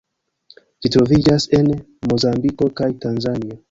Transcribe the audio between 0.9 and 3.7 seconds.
troviĝas en Mozambiko kaj Tanzanio.